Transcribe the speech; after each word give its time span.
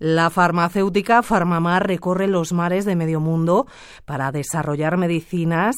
La 0.00 0.30
farmacéutica 0.30 1.22
Farmamar 1.22 1.86
recorre 1.86 2.26
los 2.26 2.54
mares 2.54 2.86
de 2.86 2.96
medio 2.96 3.20
mundo 3.20 3.66
para 4.06 4.32
desarrollar 4.32 4.96
medicinas 4.96 5.76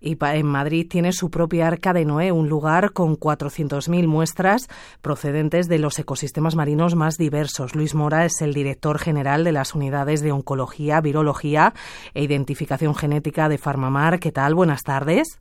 y 0.00 0.18
en 0.20 0.46
Madrid 0.46 0.88
tiene 0.90 1.12
su 1.12 1.30
propia 1.30 1.68
Arca 1.68 1.92
de 1.92 2.04
Noé, 2.04 2.32
un 2.32 2.48
lugar 2.48 2.92
con 2.92 3.16
400.000 3.16 4.08
muestras 4.08 4.66
procedentes 5.02 5.68
de 5.68 5.78
los 5.78 6.00
ecosistemas 6.00 6.56
marinos 6.56 6.96
más 6.96 7.16
diversos. 7.16 7.76
Luis 7.76 7.94
Mora 7.94 8.24
es 8.24 8.42
el 8.42 8.54
director 8.54 8.98
general 8.98 9.44
de 9.44 9.52
las 9.52 9.76
unidades 9.76 10.20
de 10.20 10.32
oncología, 10.32 11.00
virología 11.00 11.72
e 12.12 12.24
identificación 12.24 12.96
genética 12.96 13.48
de 13.48 13.58
Farmamar. 13.58 14.18
¿Qué 14.18 14.32
tal? 14.32 14.56
Buenas 14.56 14.82
tardes. 14.82 15.40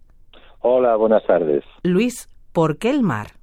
Hola, 0.60 0.96
buenas 0.98 1.26
tardes. 1.26 1.64
Luis, 1.82 2.30
¿por 2.54 2.78
qué 2.78 2.92
el 2.92 3.02
mar? 3.02 3.39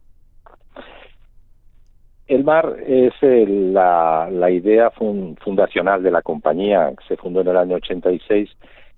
El 2.27 2.43
mar 2.43 2.77
es 2.85 3.13
la, 3.23 4.51
idea 4.51 4.91
fundacional 4.91 6.03
de 6.03 6.11
la 6.11 6.23
compañía, 6.23 6.93
que 6.99 7.05
se 7.07 7.17
fundó 7.17 7.41
en 7.41 7.49
el 7.49 7.57
año 7.57 7.77
86, 7.77 8.51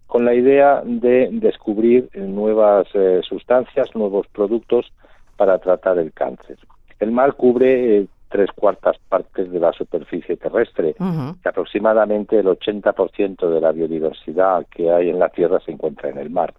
con 0.07 0.25
la 0.25 0.35
idea 0.35 0.83
de 0.85 1.29
descubrir 1.33 2.09
nuevas 2.15 2.87
eh, 2.95 3.21
sustancias, 3.23 3.95
nuevos 3.95 4.27
productos 4.29 4.91
para 5.37 5.59
tratar 5.59 5.99
el 5.99 6.13
cáncer. 6.15 6.57
El 6.99 7.13
mar 7.13 7.35
cubre 7.35 7.99
eh, 7.99 8.07
tres 8.31 8.51
cuartas 8.53 8.97
partes 9.09 9.51
de 9.53 9.61
la 9.61 9.73
superficie 9.73 10.37
terrestre, 10.37 10.95
y 10.99 11.49
aproximadamente 11.49 12.39
el 12.39 12.47
80% 12.47 13.49
de 13.49 13.61
la 13.61 13.73
biodiversidad 13.73 14.67
que 14.71 14.91
hay 14.91 15.11
en 15.11 15.19
la 15.19 15.29
Tierra 15.29 15.61
se 15.61 15.73
encuentra 15.73 16.09
en 16.09 16.19
el 16.19 16.31
mar. 16.31 16.55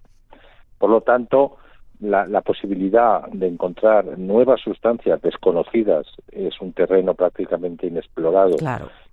Por 0.78 0.90
lo 0.90 1.00
tanto, 1.00 1.56
la, 2.00 2.40
posibilidad 2.40 3.26
de 3.28 3.48
encontrar 3.48 4.18
nuevas 4.18 4.60
sustancias 4.60 5.20
desconocidas 5.22 6.06
es 6.32 6.60
un 6.60 6.72
terreno 6.72 7.14
prácticamente 7.14 7.86
inexplorado 7.86 8.56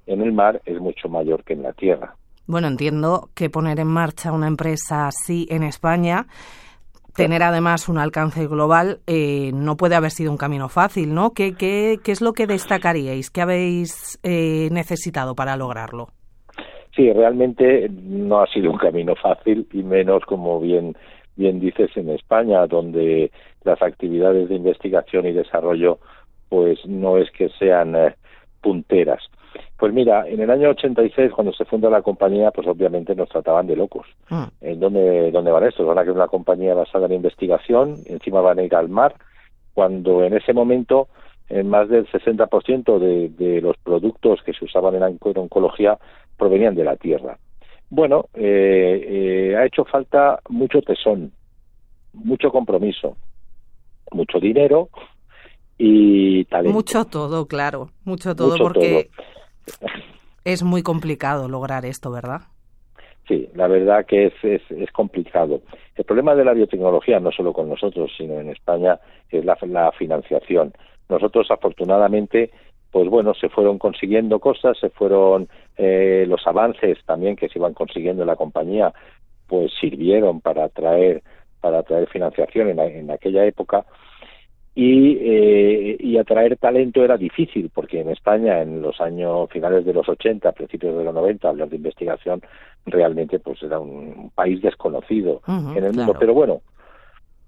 en 0.05 0.21
el 0.21 0.31
mar 0.31 0.61
es 0.65 0.79
mucho 0.79 1.09
mayor 1.09 1.43
que 1.43 1.53
en 1.53 1.63
la 1.63 1.73
tierra. 1.73 2.15
Bueno, 2.47 2.67
entiendo 2.67 3.29
que 3.35 3.49
poner 3.49 3.79
en 3.79 3.87
marcha 3.87 4.31
una 4.31 4.47
empresa 4.47 5.07
así 5.07 5.47
en 5.49 5.63
España, 5.63 6.27
tener 7.13 7.43
además 7.43 7.89
un 7.89 7.97
alcance 7.97 8.47
global, 8.47 8.99
eh, 9.05 9.51
no 9.53 9.75
puede 9.75 9.95
haber 9.95 10.11
sido 10.11 10.31
un 10.31 10.37
camino 10.37 10.69
fácil, 10.69 11.13
¿no? 11.13 11.31
¿Qué, 11.31 11.55
qué, 11.55 11.97
qué 12.01 12.11
es 12.13 12.21
lo 12.21 12.31
que 12.31 12.47
destacaríais? 12.47 13.29
¿Qué 13.29 13.41
habéis 13.41 14.17
eh, 14.23 14.69
necesitado 14.71 15.35
para 15.35 15.57
lograrlo? 15.57 16.07
Sí, 16.95 17.11
realmente 17.11 17.89
no 17.91 18.41
ha 18.41 18.47
sido 18.47 18.71
un 18.71 18.77
camino 18.77 19.13
fácil 19.15 19.67
y 19.71 19.83
menos, 19.83 20.23
como 20.25 20.59
bien 20.59 20.95
bien 21.37 21.59
dices, 21.59 21.95
en 21.95 22.09
España, 22.09 22.65
donde 22.67 23.31
las 23.63 23.81
actividades 23.81 24.49
de 24.49 24.55
investigación 24.55 25.25
y 25.25 25.31
desarrollo 25.31 25.99
pues 26.49 26.85
no 26.85 27.17
es 27.17 27.29
que 27.31 27.49
sean 27.59 27.95
eh, 27.95 28.15
punteras. 28.61 29.21
Pues 29.77 29.93
mira, 29.93 30.27
en 30.27 30.39
el 30.39 30.49
año 30.49 30.69
86, 30.69 31.31
cuando 31.31 31.53
se 31.53 31.65
funda 31.65 31.89
la 31.89 32.01
compañía, 32.01 32.51
pues 32.51 32.67
obviamente 32.67 33.15
nos 33.15 33.29
trataban 33.29 33.67
de 33.67 33.75
locos. 33.75 34.07
Ah. 34.29 34.49
¿En 34.61 34.79
dónde, 34.79 35.31
dónde 35.31 35.51
van 35.51 35.65
estos? 35.65 35.85
Van 35.85 35.97
a 35.97 36.03
que 36.03 36.11
una 36.11 36.27
compañía 36.27 36.73
basada 36.73 37.05
en 37.07 37.13
investigación, 37.13 37.97
encima 38.05 38.41
van 38.41 38.59
a 38.59 38.63
ir 38.63 38.75
al 38.75 38.89
mar, 38.89 39.15
cuando 39.73 40.23
en 40.23 40.33
ese 40.33 40.53
momento 40.53 41.07
en 41.49 41.69
más 41.69 41.87
del 41.89 42.07
60% 42.07 42.99
de, 42.99 43.29
de 43.29 43.61
los 43.61 43.77
productos 43.77 44.41
que 44.43 44.53
se 44.53 44.65
usaban 44.65 44.95
en 44.95 45.03
oncología 45.03 45.97
provenían 46.37 46.75
de 46.75 46.83
la 46.83 46.95
tierra. 46.97 47.37
Bueno, 47.89 48.25
eh, 48.33 49.51
eh, 49.51 49.55
ha 49.55 49.65
hecho 49.65 49.85
falta 49.85 50.39
mucho 50.49 50.81
tesón, 50.81 51.31
mucho 52.13 52.51
compromiso, 52.51 53.15
mucho 54.11 54.39
dinero 54.39 54.89
y 55.77 56.43
talento. 56.45 56.73
Mucho 56.73 57.05
todo, 57.05 57.47
claro, 57.47 57.91
mucho 58.03 58.35
todo 58.35 58.57
porque 58.57 59.09
es 60.43 60.63
muy 60.63 60.83
complicado 60.83 61.47
lograr 61.47 61.85
esto, 61.85 62.11
¿verdad? 62.11 62.41
Sí, 63.27 63.49
la 63.55 63.67
verdad 63.67 64.05
que 64.05 64.27
es, 64.27 64.33
es, 64.43 64.61
es, 64.71 64.89
complicado. 64.91 65.61
El 65.95 66.05
problema 66.05 66.33
de 66.33 66.45
la 66.45 66.53
biotecnología, 66.53 67.19
no 67.19 67.31
solo 67.31 67.51
con 67.51 67.67
nosotros, 67.67 68.09
sino 68.17 68.39
en 68.39 68.49
España, 68.49 68.99
es 69.29 69.43
la, 69.43 69.57
la 69.63 69.91
financiación. 69.91 70.73
Nosotros, 71.09 71.51
afortunadamente, 71.51 72.51
pues 72.97 73.11
bueno, 73.11 73.35
se 73.35 73.47
fueron 73.49 73.77
consiguiendo 73.77 74.39
cosas, 74.39 74.75
se 74.79 74.89
fueron 74.89 75.47
eh, 75.77 76.25
los 76.27 76.41
avances 76.47 76.97
también 77.05 77.35
que 77.35 77.47
se 77.47 77.59
iban 77.59 77.75
consiguiendo 77.75 78.23
en 78.23 78.27
la 78.27 78.35
compañía, 78.35 78.91
pues 79.45 79.71
sirvieron 79.79 80.41
para 80.41 80.63
atraer 80.63 81.21
para 81.61 81.77
atraer 81.77 82.09
financiación 82.09 82.69
en, 82.69 82.79
en 82.79 83.11
aquella 83.11 83.45
época. 83.45 83.85
Y, 84.73 85.15
eh, 85.21 85.97
y 85.99 86.17
atraer 86.17 86.57
talento 86.57 87.03
era 87.03 87.17
difícil 87.17 87.69
porque 87.71 88.01
en 88.01 88.09
España 88.09 88.63
en 88.63 88.81
los 88.81 88.99
años 88.99 89.47
finales 89.51 89.85
de 89.85 89.93
los 89.93 90.09
80, 90.09 90.51
principios 90.53 90.97
de 90.97 91.03
los 91.03 91.13
90, 91.13 91.49
hablar 91.49 91.69
de 91.69 91.75
investigación 91.75 92.41
realmente 92.87 93.37
pues 93.37 93.61
era 93.61 93.77
un 93.77 94.31
país 94.33 94.59
desconocido 94.59 95.41
en 95.47 95.83
el 95.83 95.93
mundo, 95.93 96.15
pero 96.19 96.33
bueno, 96.33 96.61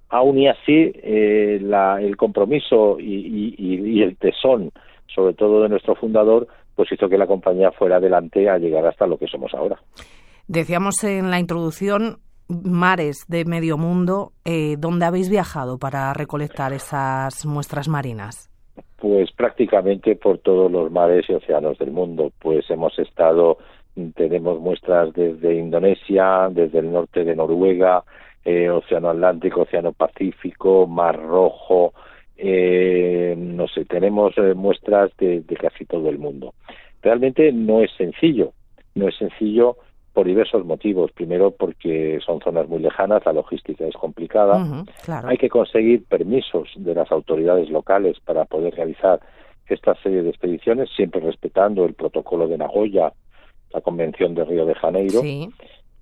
aún 0.10 0.38
y 0.38 0.48
así 0.48 0.92
eh, 0.94 1.58
la, 1.60 2.00
el 2.00 2.18
compromiso 2.18 3.00
y, 3.00 3.56
y, 3.58 3.98
y 3.98 4.04
el 4.04 4.16
tesón 4.16 4.72
sobre 5.14 5.34
todo 5.34 5.64
de 5.64 5.70
nuestro 5.70 5.96
fundador, 5.96 6.48
pues 6.76 6.92
hizo 6.92 7.10
que 7.10 7.18
la 7.18 7.28
compañía 7.28 7.72
fuera 7.72 7.98
adelante 7.98 8.50
a 8.50 8.58
llegar 8.58 8.86
hasta 8.86 9.08
lo 9.08 9.18
que 9.18 9.28
somos 9.28 9.54
ahora. 9.54 9.80
Decíamos 10.48 11.04
en 11.04 11.30
la 11.30 11.40
introducción 11.40 12.20
mares 12.48 13.26
de 13.28 13.46
medio 13.46 13.78
mundo. 13.78 14.32
Eh, 14.46 14.76
¿Dónde 14.78 15.06
habéis 15.06 15.30
viajado 15.30 15.78
para 15.78 16.14
recolectar 16.14 16.74
esas 16.74 17.46
muestras 17.46 17.88
marinas? 17.88 18.50
Pues 18.98 19.32
prácticamente 19.32 20.16
por 20.16 20.40
todos 20.40 20.72
los 20.72 20.92
mares 20.92 21.26
y 21.30 21.34
océanos 21.34 21.78
del 21.78 21.92
mundo. 21.92 22.32
Pues 22.40 22.70
hemos 22.70 22.98
estado, 23.00 23.58
tenemos 24.16 24.60
muestras 24.60 25.14
desde 25.14 25.56
Indonesia, 25.56 26.50
desde 26.50 26.80
el 26.80 26.92
norte 26.92 27.24
de 27.24 27.36
Noruega, 27.36 28.04
eh, 28.44 28.70
Océano 28.70 29.10
Atlántico, 29.10 29.62
Océano 29.62 29.94
Pacífico, 29.94 30.88
Mar 30.88 31.22
Rojo, 31.22 31.94
eh, 32.38 33.36
tenemos 33.90 34.38
eh, 34.38 34.54
muestras 34.54 35.12
de, 35.18 35.44
casi 35.60 35.86
todo 35.86 36.10
el 36.10 36.20
mundo. 36.20 36.54
Realmente 37.02 37.52
no 37.52 37.82
es 37.82 37.92
sencillo, 37.98 38.54
no 38.96 39.10
es 39.10 39.18
sencillo 39.18 39.78
por 40.14 40.28
diversos 40.28 40.66
motivos. 40.66 41.12
Primero, 41.12 41.52
porque 41.52 42.20
son 42.26 42.40
zonas 42.40 42.70
muy 42.70 42.80
lejanas, 42.80 43.26
la 43.26 43.34
logística 43.34 43.86
es 43.86 43.96
complicada. 43.96 44.86
Hay 45.26 45.38
que 45.38 45.50
conseguir 45.50 46.06
permisos 46.06 46.70
de 46.76 46.96
las 46.96 47.12
autoridades 47.12 47.70
locales 47.70 48.18
para 48.24 48.46
poder 48.46 48.76
realizar 48.76 49.20
esta 49.68 49.96
serie 50.02 50.24
de 50.24 50.30
expediciones, 50.30 50.90
siempre 50.96 51.22
respetando 51.22 51.86
el 51.86 51.94
protocolo 51.94 52.48
de 52.48 52.58
Nagoya, 52.58 53.14
la 53.72 53.82
Convención 53.82 54.34
de 54.34 54.46
Río 54.46 54.66
de 54.66 54.76
Janeiro. 54.76 55.22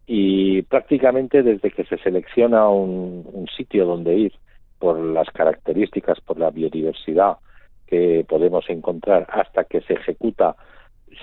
Y 0.06 0.62
prácticamente 0.64 1.44
desde 1.44 1.72
que 1.72 1.84
se 1.86 1.98
selecciona 1.98 2.70
un 2.70 3.48
sitio 3.56 3.86
donde 3.86 4.16
ir 4.16 4.34
por 4.80 5.00
las 5.00 5.30
características, 5.32 6.20
por 6.22 6.40
la 6.40 6.50
biodiversidad 6.50 7.38
que 7.88 8.26
podemos 8.28 8.70
encontrar 8.70 9.26
hasta 9.30 9.64
que 9.64 9.82
se 9.82 9.94
ejecuta 9.94 10.56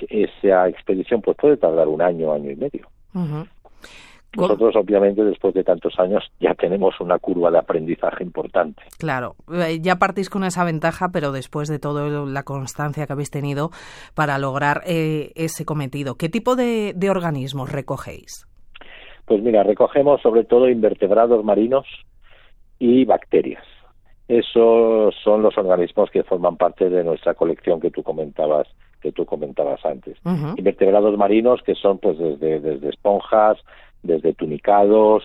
esa 0.08 0.68
expedición, 0.68 1.20
pues 1.20 1.36
puede 1.36 1.56
tardar 1.56 1.88
un 1.88 2.02
año, 2.02 2.32
año 2.32 2.50
y 2.50 2.56
medio. 2.56 2.88
Nosotros, 4.36 4.74
obviamente, 4.74 5.22
después 5.22 5.54
de 5.54 5.62
tantos 5.62 5.96
años, 6.00 6.24
ya 6.40 6.54
tenemos 6.54 6.98
una 7.00 7.20
curva 7.20 7.52
de 7.52 7.58
aprendizaje 7.58 8.24
importante. 8.24 8.82
Claro, 8.98 9.36
eh, 9.52 9.78
ya 9.80 9.96
partís 9.96 10.28
con 10.28 10.42
esa 10.42 10.64
ventaja, 10.64 11.10
pero 11.12 11.30
después 11.30 11.68
de 11.68 11.78
toda 11.78 12.08
la 12.26 12.42
constancia 12.42 13.06
que 13.06 13.12
habéis 13.12 13.30
tenido 13.30 13.70
para 14.16 14.38
lograr 14.38 14.82
eh, 14.86 15.30
ese 15.36 15.64
cometido, 15.64 16.16
¿qué 16.16 16.28
tipo 16.28 16.56
de 16.56 16.94
organismos 17.08 17.70
recogéis? 17.70 18.48
Pues 19.26 19.40
mira, 19.40 19.62
recogemos 19.62 20.20
sobre 20.20 20.44
todo 20.44 20.68
invertebrados 20.68 21.44
marinos, 21.44 21.86
y 22.78 23.04
bacterias. 23.04 23.64
Esos 24.28 25.14
son 25.22 25.42
los 25.42 25.56
organismos 25.58 26.10
que 26.10 26.22
forman 26.22 26.56
parte 26.56 26.88
de 26.88 27.04
nuestra 27.04 27.34
colección 27.34 27.80
que 27.80 27.90
tú 27.90 28.02
comentabas 28.02 28.66
que 29.02 29.12
tú 29.12 29.26
comentabas 29.26 29.84
antes. 29.84 30.16
Invertebrados 30.56 31.18
marinos 31.18 31.60
que 31.62 31.74
son 31.74 31.98
pues 31.98 32.16
desde, 32.18 32.58
desde 32.58 32.88
esponjas, 32.88 33.58
desde 34.02 34.32
tunicados 34.32 35.24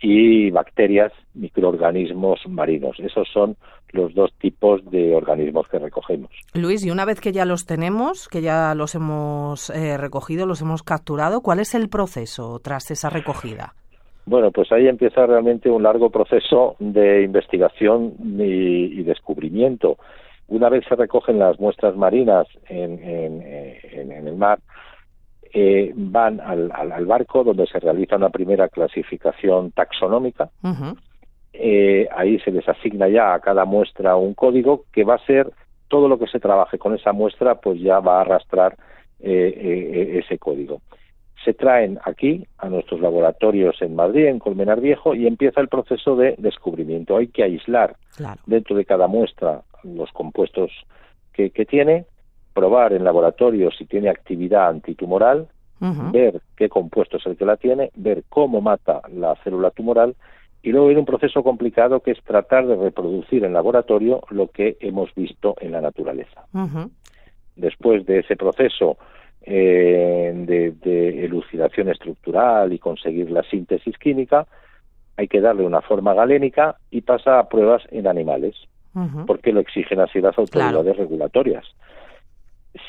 y 0.00 0.50
bacterias, 0.50 1.12
microorganismos 1.34 2.40
marinos. 2.48 2.98
Esos 2.98 3.28
son 3.32 3.56
los 3.92 4.14
dos 4.14 4.32
tipos 4.40 4.84
de 4.90 5.14
organismos 5.14 5.68
que 5.68 5.78
recogemos. 5.78 6.30
Luis, 6.54 6.84
y 6.84 6.90
una 6.90 7.04
vez 7.04 7.20
que 7.20 7.32
ya 7.32 7.44
los 7.44 7.66
tenemos, 7.66 8.28
que 8.28 8.40
ya 8.40 8.74
los 8.74 8.96
hemos 8.96 9.70
eh, 9.70 9.96
recogido, 9.96 10.46
los 10.46 10.62
hemos 10.62 10.82
capturado, 10.82 11.40
¿cuál 11.40 11.60
es 11.60 11.74
el 11.74 11.88
proceso 11.88 12.58
tras 12.60 12.90
esa 12.90 13.10
recogida? 13.10 13.74
Bueno, 14.30 14.52
pues 14.52 14.70
ahí 14.70 14.86
empieza 14.86 15.26
realmente 15.26 15.68
un 15.68 15.82
largo 15.82 16.08
proceso 16.08 16.76
de 16.78 17.22
investigación 17.22 18.14
y, 18.38 19.02
descubrimiento. 19.02 19.96
Una 20.46 20.68
vez 20.68 20.84
se 20.88 20.94
recogen 20.94 21.40
las 21.40 21.58
muestras 21.58 21.96
marinas 21.96 22.46
en, 22.68 23.42
el 24.28 24.36
mar, 24.36 24.60
eh, 25.52 25.90
van 25.96 26.40
al, 26.40 27.06
barco 27.06 27.42
donde 27.42 27.66
se 27.66 27.80
realiza 27.80 28.14
una 28.14 28.28
primera 28.28 28.68
clasificación 28.68 29.72
taxonómica. 29.72 30.48
Eh, 31.52 32.06
ahí 32.14 32.38
se 32.38 32.52
les 32.52 32.68
asigna 32.68 33.08
ya 33.08 33.34
a 33.34 33.40
cada 33.40 33.64
muestra 33.64 34.14
un 34.14 34.34
código 34.34 34.84
que 34.92 35.02
va 35.02 35.16
a 35.16 35.26
ser 35.26 35.50
todo 35.88 36.06
lo 36.06 36.20
que 36.20 36.28
se 36.28 36.38
trabaje 36.38 36.78
con 36.78 36.94
esa 36.94 37.12
muestra, 37.12 37.56
pues 37.56 37.80
ya 37.80 37.98
va 37.98 38.18
a 38.18 38.20
arrastrar 38.20 38.76
ese 39.18 40.38
código 40.38 40.80
se 41.44 41.54
traen 41.54 41.98
aquí 42.04 42.46
a 42.58 42.68
nuestros 42.68 43.00
laboratorios 43.00 43.80
en 43.80 43.94
Madrid, 43.94 44.26
en 44.26 44.38
Colmenar 44.38 44.80
Viejo, 44.80 45.14
y 45.14 45.26
empieza 45.26 45.60
el 45.60 45.68
proceso 45.68 46.16
de 46.16 46.34
descubrimiento. 46.38 47.16
Hay 47.16 47.28
que 47.28 47.42
aislar 47.42 47.96
dentro 48.46 48.76
de 48.76 48.84
cada 48.84 49.06
muestra 49.06 49.62
los 49.82 50.10
compuestos 50.12 50.70
que, 51.32 51.50
tiene, 51.64 52.04
probar 52.52 52.92
en 52.92 53.02
laboratorio 53.02 53.70
si 53.70 53.86
tiene 53.86 54.10
actividad 54.10 54.68
antitumoral, 54.68 55.48
ver 56.12 56.42
qué 56.54 56.68
compuesto 56.68 57.16
es 57.16 57.24
el 57.24 57.38
que 57.38 57.46
la 57.46 57.56
tiene, 57.56 57.90
ver 57.94 58.24
cómo 58.28 58.60
mata 58.60 59.00
la 59.10 59.34
célula 59.36 59.70
tumoral 59.70 60.14
y 60.62 60.72
luego 60.72 60.88
viene 60.88 61.00
un 61.00 61.06
proceso 61.06 61.42
complicado 61.42 62.00
que 62.00 62.10
es 62.10 62.22
tratar 62.22 62.66
de 62.66 62.76
reproducir 62.76 63.44
en 63.44 63.54
laboratorio 63.54 64.20
lo 64.28 64.48
que 64.48 64.76
hemos 64.80 65.14
visto 65.14 65.56
en 65.60 65.72
la 65.72 65.80
naturaleza. 65.80 66.44
Después 67.56 68.04
de 68.04 68.18
ese 68.18 68.36
proceso 68.36 68.98
eh, 69.52 70.32
de, 70.32 71.24
elucidación 71.24 71.88
estructural 71.88 72.72
y 72.72 72.78
conseguir 72.78 73.32
la 73.32 73.42
síntesis 73.42 73.98
química, 73.98 74.46
hay 75.16 75.26
que 75.26 75.40
darle 75.40 75.64
una 75.64 75.80
forma 75.80 76.14
galénica 76.14 76.76
y 76.90 77.00
pasa 77.00 77.40
a 77.40 77.48
pruebas 77.48 77.82
en 77.90 78.06
animales, 78.06 78.54
porque 79.26 79.52
lo 79.52 79.60
exigen 79.60 79.98
así 79.98 80.20
las 80.20 80.38
autoridades 80.38 80.96
regulatorias. 80.96 81.64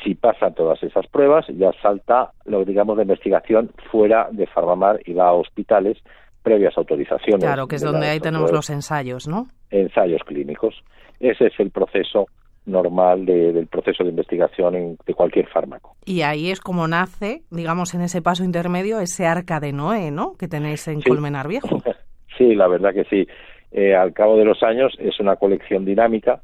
Si 0.03 0.13
pasan 0.13 0.53
todas 0.53 0.81
esas 0.83 1.07
pruebas, 1.07 1.45
ya 1.47 1.71
salta, 1.81 2.31
lo 2.45 2.63
digamos, 2.63 2.95
de 2.97 3.03
investigación 3.03 3.71
fuera 3.91 4.29
de 4.31 4.45
Farmamar 4.45 4.99
y 5.05 5.13
va 5.13 5.29
a 5.29 5.33
hospitales 5.33 5.97
previas 6.43 6.77
autorizaciones. 6.77 7.43
Claro, 7.43 7.67
que 7.67 7.77
es 7.77 7.81
donde 7.81 8.07
ahí 8.07 8.19
tenemos 8.19 8.51
los 8.51 8.69
ensayos, 8.69 9.27
¿no? 9.27 9.47
Ensayos 9.71 10.21
clínicos. 10.25 10.83
Ese 11.19 11.47
es 11.47 11.59
el 11.59 11.71
proceso 11.71 12.27
normal 12.65 13.25
del 13.25 13.67
proceso 13.67 14.03
de 14.03 14.11
investigación 14.11 14.97
de 15.05 15.13
cualquier 15.13 15.47
fármaco. 15.47 15.95
Y 16.05 16.21
ahí 16.21 16.51
es 16.51 16.59
como 16.59 16.87
nace, 16.87 17.41
digamos, 17.49 17.93
en 17.93 18.01
ese 18.01 18.21
paso 18.21 18.43
intermedio, 18.43 18.99
ese 18.99 19.25
arca 19.25 19.59
de 19.59 19.73
Noé, 19.73 20.11
¿no? 20.11 20.33
Que 20.37 20.47
tenéis 20.47 20.87
en 20.87 21.01
Colmenar 21.01 21.47
Viejo. 21.47 21.81
sí, 22.37 22.55
la 22.55 22.67
verdad 22.67 22.93
que 22.93 23.05
sí. 23.05 23.27
Eh, 23.71 23.95
al 23.95 24.13
cabo 24.13 24.37
de 24.37 24.45
los 24.45 24.61
años 24.63 24.93
es 24.99 25.19
una 25.19 25.37
colección 25.37 25.85
dinámica. 25.85 26.41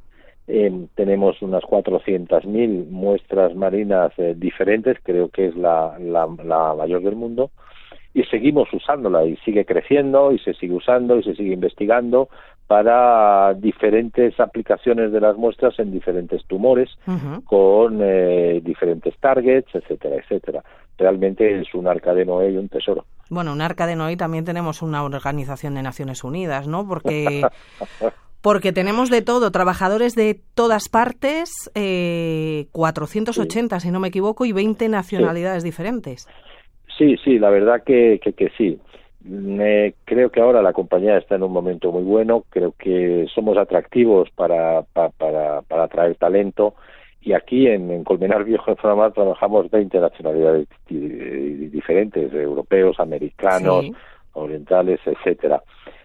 Eh, 0.48 0.72
tenemos 0.96 1.42
unas 1.42 1.64
400.000 1.64 2.88
muestras 2.90 3.54
marinas 3.54 4.14
eh, 4.18 4.34
diferentes, 4.36 4.98
creo 5.04 5.30
que 5.30 5.48
es 5.48 5.56
la, 5.56 5.98
la, 6.00 6.28
la 6.44 6.74
mayor 6.74 7.04
del 7.04 7.18
mundo 7.18 7.52
y 8.18 8.24
seguimos 8.24 8.68
usándola 8.74 9.26
y 9.26 9.36
sigue 9.38 9.64
creciendo 9.64 10.32
y 10.32 10.40
se 10.40 10.56
sigue 10.56 10.74
usando 10.74 11.20
y 11.20 11.24
se 11.24 11.36
sigue 11.36 11.54
investigando 11.54 12.30
para 12.68 13.54
diferentes 13.54 14.40
aplicaciones 14.40 15.12
de 15.12 15.22
las 15.22 15.38
muestras 15.38 15.80
en 15.80 15.92
diferentes 15.92 16.46
tumores 16.46 16.90
con 17.46 18.00
eh, 18.02 18.60
diferentes 18.62 19.18
targets, 19.20 19.74
etcétera, 19.74 20.18
etcétera. 20.18 20.64
Realmente 20.98 21.62
es 21.62 21.74
un 21.74 21.88
arca 21.88 22.14
de 22.14 22.26
Noé 22.26 22.52
y 22.52 22.58
un 22.58 22.70
tesoro. 22.70 23.06
Bueno, 23.30 23.54
un 23.54 23.62
arca 23.62 23.88
de 23.88 23.96
Noé 23.96 24.18
también 24.18 24.46
tenemos 24.46 24.82
una 24.82 25.04
organización 25.04 25.76
de 25.76 25.84
Naciones 25.84 26.24
Unidas, 26.24 26.68
¿no? 26.68 26.88
Porque 26.88 27.44
porque 28.42 28.72
tenemos 28.72 29.10
de 29.10 29.22
todo, 29.22 29.52
trabajadores 29.52 30.16
de 30.16 30.40
todas 30.54 30.90
partes, 30.90 31.72
eh, 31.76 32.68
480 32.72 33.80
si 33.80 33.92
no 33.92 34.00
me 34.00 34.10
equivoco, 34.10 34.46
y 34.46 34.52
20 34.52 34.90
nacionalidades 34.90 35.64
diferentes. 35.64 36.28
Sí, 36.98 37.16
sí, 37.24 37.40
la 37.40 37.50
verdad 37.50 37.84
que, 37.86 38.20
que, 38.20 38.50
sí. 38.58 38.80
Creo 40.06 40.30
que 40.30 40.42
ahora 40.42 40.62
la 40.62 40.74
compañía 40.74 41.18
está 41.18 41.36
en 41.36 41.44
un 41.44 41.52
momento 41.52 41.92
muy 41.92 42.04
bueno, 42.04 42.44
creo 42.50 42.74
que 42.78 43.26
somos 43.34 43.58
atractivos 43.58 44.30
para, 44.32 44.84
para, 44.94 45.10
para, 45.62 45.84
atraer 45.84 46.16
talento 46.16 46.76
y 47.22 47.34
aquí 47.34 47.68
en, 47.68 48.04
Colmenar 48.04 48.44
Viejo 48.44 48.72
de 48.72 48.78
Framar 48.78 49.12
trabajamos 49.12 49.70
20 49.70 50.00
nacionalidades 50.00 50.68
diferentes, 50.88 52.34
europeos, 52.34 53.00
americanos, 53.00 53.86
orientales, 54.34 55.00
etcétera. 55.06 55.62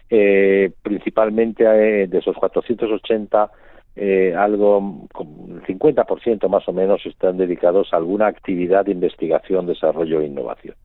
Eh, 0.09 0.71
principalmente 0.81 1.63
eh, 1.63 2.07
de 2.07 2.17
esos 2.17 2.35
480 2.35 3.49
eh, 3.95 4.33
algo, 4.35 5.07
el 5.19 5.61
50% 5.63 6.49
más 6.49 6.67
o 6.67 6.73
menos 6.73 7.05
están 7.05 7.37
dedicados 7.37 7.93
a 7.93 7.97
alguna 7.97 8.27
actividad 8.27 8.85
de 8.85 8.91
investigación, 8.91 9.67
desarrollo 9.67 10.21
e 10.21 10.25
innovación. 10.25 10.75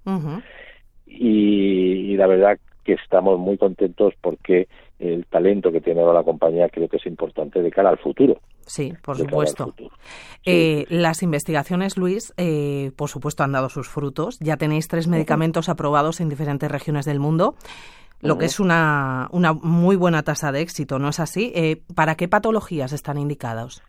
Y, 1.09 2.17
la 2.17 2.27
verdad 2.27 2.59
que 2.85 2.95
estamos 2.95 3.39
muy 3.39 3.57
contentos 3.57 4.15
porque 4.21 4.69
el 4.99 5.25
talento 5.27 5.71
que 5.71 5.81
tiene 5.81 6.01
ahora 6.01 6.15
la 6.15 6.25
compañía 6.25 6.69
creo 6.69 6.89
que 6.89 6.97
es 6.97 7.07
importante 7.07 7.63
de 7.63 7.71
cara 7.71 7.91
al 7.91 7.99
futuro. 7.99 8.41
Sí, 8.67 8.93
por 9.03 9.17
supuesto. 9.17 9.73
Eh, 10.45 10.85
las 10.89 11.23
investigaciones, 11.23 11.97
Luis, 11.97 12.35
eh, 12.37 12.91
por 12.97 13.09
supuesto 13.09 13.45
han 13.45 13.53
dado 13.53 13.69
sus 13.69 13.89
frutos. 13.89 14.39
Ya 14.41 14.57
tenéis 14.57 14.89
tres 14.89 15.07
medicamentos 15.07 15.69
aprobados 15.69 16.21
en 16.21 16.29
diferentes 16.29 16.71
regiones 16.71 17.05
del 17.05 17.21
mundo 17.21 17.55
lo 18.21 18.39
que 18.39 18.47
es 18.47 18.59
una, 18.61 19.29
una 19.33 19.53
muy 19.53 19.97
buena 19.97 20.23
tasa 20.23 20.51
de 20.53 20.61
éxito, 20.61 20.99
¿no 20.99 21.09
es 21.09 21.21
así? 21.21 21.53
Eh, 21.55 21.83
¿Para 21.95 22.17
qué 22.17 22.29
patologías 22.29 22.93
están 22.93 23.19
indicados? 23.19 23.83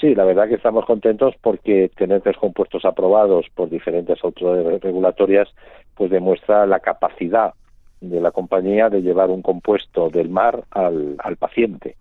Sí, 0.00 0.14
la 0.14 0.24
verdad 0.24 0.48
que 0.48 0.54
estamos 0.54 0.86
contentos 0.86 1.34
porque 1.42 1.90
tener 1.94 2.22
tres 2.22 2.38
compuestos 2.38 2.86
aprobados 2.86 3.46
por 3.54 3.68
diferentes 3.68 4.18
autoridades 4.24 4.80
regulatorias 4.80 5.48
pues 5.94 6.10
demuestra 6.10 6.64
la 6.66 6.80
capacidad 6.80 7.52
de 8.00 8.18
la 8.18 8.30
compañía 8.30 8.88
de 8.88 9.02
llevar 9.02 9.28
un 9.28 9.42
compuesto 9.42 10.08
del 10.08 10.30
mar 10.30 10.64
al, 10.70 11.16
al 11.18 11.36
paciente. 11.36 11.96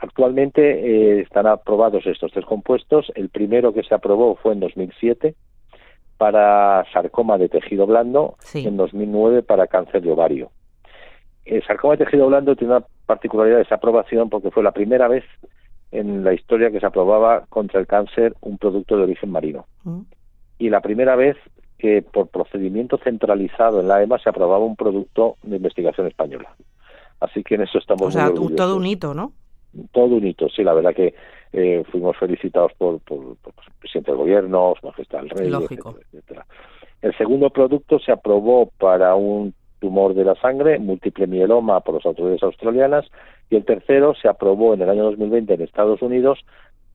Actualmente 0.00 0.60
eh, 0.62 1.20
están 1.20 1.46
aprobados 1.46 2.04
estos 2.06 2.32
tres 2.32 2.44
compuestos. 2.44 3.12
El 3.14 3.28
primero 3.28 3.72
que 3.72 3.84
se 3.84 3.94
aprobó 3.94 4.34
fue 4.34 4.54
en 4.54 4.60
2007 4.60 5.36
para 6.16 6.84
sarcoma 6.92 7.38
de 7.38 7.48
tejido 7.48 7.86
blando, 7.86 8.36
en 8.54 8.76
2009 8.76 9.42
para 9.42 9.68
cáncer 9.68 10.02
de 10.02 10.10
ovario. 10.10 10.50
El 11.44 11.64
sarcoma 11.64 11.96
de 11.96 12.04
tejido 12.04 12.26
blando 12.26 12.56
tiene 12.56 12.74
una 12.74 12.86
particularidad 13.06 13.58
de 13.58 13.62
esa 13.62 13.76
aprobación 13.76 14.30
porque 14.30 14.50
fue 14.50 14.64
la 14.64 14.72
primera 14.72 15.06
vez 15.06 15.24
en 15.92 16.24
la 16.24 16.32
historia 16.32 16.70
que 16.70 16.80
se 16.80 16.86
aprobaba 16.86 17.44
contra 17.48 17.78
el 17.78 17.86
cáncer 17.86 18.34
un 18.40 18.58
producto 18.58 18.96
de 18.96 19.04
origen 19.04 19.30
marino. 19.30 19.66
Mm. 19.84 20.00
Y 20.58 20.70
la 20.70 20.80
primera 20.80 21.16
vez 21.16 21.36
que 21.78 22.02
por 22.02 22.28
procedimiento 22.28 22.98
centralizado 22.98 23.80
en 23.80 23.88
la 23.88 24.02
EMA 24.02 24.18
se 24.18 24.28
aprobaba 24.28 24.64
un 24.64 24.76
producto 24.76 25.36
de 25.42 25.56
investigación 25.56 26.06
española. 26.06 26.54
Así 27.20 27.42
que 27.42 27.56
en 27.56 27.62
eso 27.62 27.78
estamos 27.78 28.02
o 28.02 28.10
sea, 28.10 28.32
todo 28.32 28.76
un 28.76 28.86
hito, 28.86 29.14
¿no? 29.14 29.32
Todo 29.92 30.16
un 30.16 30.26
hito, 30.26 30.48
sí, 30.48 30.62
la 30.62 30.74
verdad 30.74 30.94
que 30.94 31.14
eh, 31.52 31.84
fuimos 31.90 32.16
felicitados 32.16 32.72
por, 32.74 33.00
por, 33.00 33.18
el 33.18 33.72
presidente 33.78 34.10
del 34.10 34.18
gobierno, 34.18 34.74
su 34.80 34.86
majestad 34.86 35.20
el 35.20 35.30
rey, 35.30 35.50
Lógico. 35.50 35.96
Etcétera, 36.00 36.46
El 37.00 37.16
segundo 37.16 37.50
producto 37.50 37.98
se 37.98 38.12
aprobó 38.12 38.70
para 38.78 39.14
un 39.14 39.54
tumor 39.82 40.14
de 40.14 40.24
la 40.24 40.36
sangre, 40.36 40.78
múltiple 40.78 41.26
mieloma 41.26 41.80
por 41.80 41.96
las 41.96 42.06
autoridades 42.06 42.44
australianas, 42.44 43.04
y 43.50 43.56
el 43.56 43.64
tercero 43.64 44.14
se 44.14 44.28
aprobó 44.28 44.74
en 44.74 44.82
el 44.82 44.88
año 44.88 45.02
2020 45.02 45.54
en 45.54 45.62
Estados 45.62 46.00
Unidos 46.02 46.38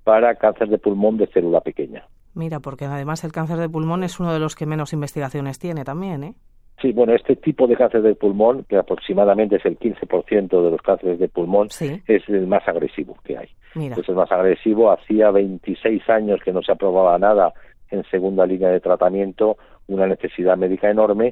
para 0.06 0.36
cáncer 0.36 0.70
de 0.70 0.78
pulmón 0.78 1.18
de 1.18 1.28
célula 1.28 1.60
pequeña. 1.60 2.06
Mira, 2.34 2.62
porque 2.62 2.86
además 2.86 3.26
el 3.26 3.34
cáncer 3.34 3.58
de 3.58 3.68
pulmón 3.68 4.06
es 4.06 4.22
uno 4.22 4.32
de 4.32 4.40
los 4.40 4.56
que 4.56 4.66
menos 4.66 4.94
investigaciones 4.94 5.60
tiene 5.60 5.84
también, 5.84 6.24
¿eh? 6.24 6.34
Sí, 6.82 6.94
bueno, 6.94 7.14
este 7.14 7.36
tipo 7.36 7.68
de 7.68 7.76
cáncer 7.76 8.04
de 8.04 8.16
pulmón, 8.16 8.64
que 8.70 8.78
aproximadamente 8.78 9.58
es 9.58 9.66
el 9.66 9.78
15% 9.78 10.64
de 10.64 10.72
los 10.72 10.82
cánceres 10.82 11.20
de 11.20 11.28
pulmón, 11.28 11.68
es 12.08 12.30
el 12.30 12.48
más 12.48 12.66
agresivo 12.68 13.18
que 13.26 13.38
hay. 13.38 13.50
Es 13.76 14.08
el 14.08 14.16
más 14.16 14.32
agresivo. 14.32 14.92
Hacía 14.92 15.32
26 15.32 16.08
años 16.10 16.40
que 16.46 16.54
no 16.54 16.62
se 16.62 16.72
aprobaba 16.72 17.18
nada 17.18 17.52
en 17.90 18.04
segunda 18.12 18.46
línea 18.46 18.70
de 18.70 18.80
tratamiento, 18.80 19.58
una 19.88 20.06
necesidad 20.06 20.56
médica 20.56 20.90
enorme. 20.90 21.32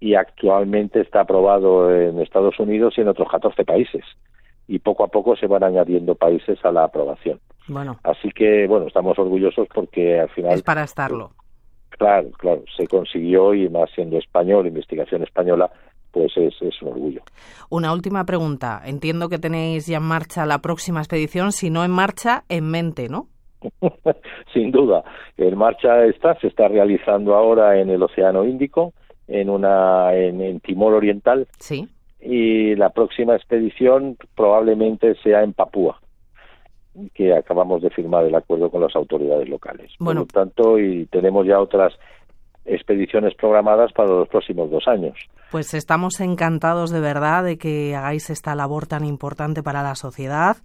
Y 0.00 0.14
actualmente 0.14 1.00
está 1.00 1.22
aprobado 1.22 1.94
en 1.94 2.20
Estados 2.20 2.58
Unidos 2.60 2.94
y 2.96 3.00
en 3.00 3.08
otros 3.08 3.28
14 3.30 3.64
países. 3.64 4.04
Y 4.68 4.78
poco 4.80 5.04
a 5.04 5.08
poco 5.08 5.36
se 5.36 5.46
van 5.46 5.64
añadiendo 5.64 6.14
países 6.14 6.62
a 6.64 6.72
la 6.72 6.84
aprobación. 6.84 7.40
Bueno. 7.68 7.98
Así 8.02 8.30
que, 8.30 8.66
bueno, 8.66 8.86
estamos 8.86 9.18
orgullosos 9.18 9.68
porque 9.72 10.20
al 10.20 10.28
final. 10.30 10.52
Es 10.52 10.62
para 10.62 10.82
estarlo 10.84 11.30
Claro, 11.98 12.30
claro, 12.32 12.62
se 12.76 12.86
consiguió 12.86 13.54
y 13.54 13.68
más 13.68 13.90
siendo 13.94 14.18
español, 14.18 14.66
investigación 14.66 15.22
española, 15.22 15.70
pues 16.10 16.36
es, 16.36 16.54
es, 16.60 16.82
un 16.82 16.88
orgullo. 16.88 17.22
Una 17.70 17.92
última 17.92 18.24
pregunta. 18.24 18.82
Entiendo 18.84 19.28
que 19.28 19.38
tenéis 19.38 19.86
ya 19.86 19.96
en 19.96 20.02
marcha 20.02 20.44
la 20.44 20.58
próxima 20.58 21.00
expedición, 21.00 21.52
si 21.52 21.70
no 21.70 21.84
en 21.84 21.90
marcha, 21.90 22.44
en 22.48 22.70
mente, 22.70 23.08
¿no? 23.08 23.28
Sin 24.52 24.70
duda. 24.72 25.04
En 25.38 25.56
marcha 25.56 26.04
está, 26.04 26.38
se 26.40 26.48
está 26.48 26.68
realizando 26.68 27.34
ahora 27.34 27.80
en 27.80 27.88
el 27.88 28.02
Océano 28.02 28.44
Índico, 28.44 28.92
en, 29.28 29.50
una, 29.50 30.14
en, 30.14 30.40
en 30.40 30.60
Timor 30.60 30.94
Oriental. 30.94 31.46
Sí. 31.58 31.88
Y 32.20 32.74
la 32.74 32.90
próxima 32.90 33.36
expedición 33.36 34.16
probablemente 34.34 35.14
sea 35.22 35.42
en 35.42 35.52
Papúa 35.52 36.00
que 37.14 37.34
acabamos 37.34 37.82
de 37.82 37.90
firmar 37.90 38.24
el 38.24 38.34
acuerdo 38.34 38.70
con 38.70 38.80
las 38.80 38.94
autoridades 38.96 39.48
locales. 39.48 39.92
Bueno. 39.98 40.26
Por 40.26 40.34
lo 40.34 40.44
tanto, 40.44 40.78
y 40.78 41.06
tenemos 41.06 41.46
ya 41.46 41.60
otras 41.60 41.92
expediciones 42.64 43.34
programadas 43.34 43.92
para 43.92 44.08
los 44.08 44.28
próximos 44.28 44.70
dos 44.70 44.88
años. 44.88 45.14
Pues 45.50 45.74
estamos 45.74 46.20
encantados 46.20 46.90
de 46.90 47.00
verdad 47.00 47.44
de 47.44 47.58
que 47.58 47.94
hagáis 47.94 48.30
esta 48.30 48.54
labor 48.54 48.86
tan 48.86 49.04
importante 49.04 49.62
para 49.62 49.82
la 49.82 49.94
sociedad 49.94 50.56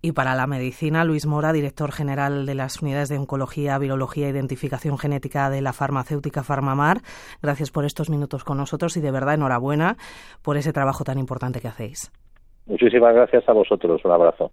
y 0.00 0.12
para 0.12 0.34
la 0.34 0.46
medicina, 0.46 1.04
Luis 1.04 1.26
Mora, 1.26 1.52
director 1.52 1.90
general 1.92 2.46
de 2.46 2.54
las 2.54 2.80
unidades 2.82 3.08
de 3.08 3.18
oncología, 3.18 3.78
virología 3.78 4.26
e 4.26 4.30
identificación 4.30 4.98
genética 4.98 5.50
de 5.50 5.60
la 5.60 5.72
farmacéutica 5.72 6.44
Farmamar. 6.44 6.98
Gracias 7.42 7.70
por 7.70 7.84
estos 7.84 8.08
minutos 8.08 8.44
con 8.44 8.58
nosotros 8.58 8.96
y 8.96 9.00
de 9.00 9.10
verdad 9.10 9.34
enhorabuena 9.34 9.96
por 10.42 10.56
ese 10.56 10.72
trabajo 10.72 11.04
tan 11.04 11.18
importante 11.18 11.60
que 11.60 11.68
hacéis. 11.68 12.12
Muchísimas 12.66 13.14
gracias 13.14 13.48
a 13.48 13.52
vosotros. 13.52 14.04
Un 14.04 14.12
abrazo. 14.12 14.52